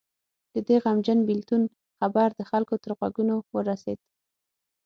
[0.53, 1.63] د دې غمجن بېلتون
[1.97, 3.99] خبر د خلکو تر غوږونو ورسېد.